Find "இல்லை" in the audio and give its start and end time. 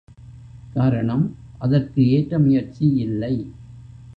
2.97-3.35